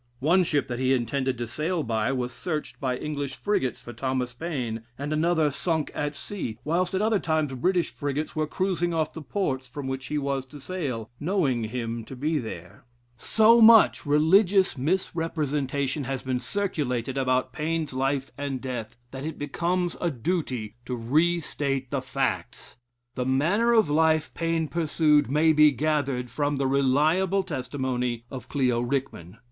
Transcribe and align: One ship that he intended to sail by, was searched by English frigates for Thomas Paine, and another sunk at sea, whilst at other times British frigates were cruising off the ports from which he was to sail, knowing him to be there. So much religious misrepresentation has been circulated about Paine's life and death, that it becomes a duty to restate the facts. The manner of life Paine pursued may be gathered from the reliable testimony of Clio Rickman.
One 0.17 0.43
ship 0.43 0.67
that 0.67 0.79
he 0.79 0.95
intended 0.95 1.37
to 1.37 1.45
sail 1.47 1.83
by, 1.83 2.11
was 2.11 2.33
searched 2.33 2.79
by 2.79 2.97
English 2.97 3.35
frigates 3.35 3.83
for 3.83 3.93
Thomas 3.93 4.33
Paine, 4.33 4.81
and 4.97 5.13
another 5.13 5.51
sunk 5.51 5.91
at 5.93 6.15
sea, 6.15 6.57
whilst 6.63 6.95
at 6.95 7.03
other 7.03 7.19
times 7.19 7.53
British 7.53 7.91
frigates 7.91 8.35
were 8.35 8.47
cruising 8.47 8.95
off 8.95 9.13
the 9.13 9.21
ports 9.21 9.67
from 9.67 9.85
which 9.85 10.07
he 10.07 10.17
was 10.17 10.47
to 10.47 10.59
sail, 10.59 11.11
knowing 11.19 11.65
him 11.65 12.03
to 12.05 12.15
be 12.15 12.39
there. 12.39 12.83
So 13.19 13.61
much 13.61 14.03
religious 14.03 14.75
misrepresentation 14.75 16.05
has 16.05 16.23
been 16.23 16.39
circulated 16.39 17.15
about 17.15 17.53
Paine's 17.53 17.93
life 17.93 18.31
and 18.39 18.59
death, 18.59 18.97
that 19.11 19.23
it 19.23 19.37
becomes 19.37 19.95
a 20.01 20.09
duty 20.09 20.77
to 20.87 20.95
restate 20.95 21.91
the 21.91 22.01
facts. 22.01 22.75
The 23.13 23.27
manner 23.27 23.71
of 23.71 23.87
life 23.87 24.33
Paine 24.33 24.67
pursued 24.67 25.29
may 25.29 25.53
be 25.53 25.69
gathered 25.69 26.31
from 26.31 26.55
the 26.55 26.65
reliable 26.65 27.43
testimony 27.43 28.25
of 28.31 28.49
Clio 28.49 28.81
Rickman. 28.81 29.37